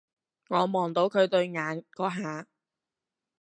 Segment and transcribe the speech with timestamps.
[0.49, 2.47] 我望到佢對眼嗰下